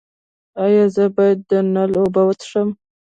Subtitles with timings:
[0.63, 2.69] ایا زه باید د نل اوبه وڅښم؟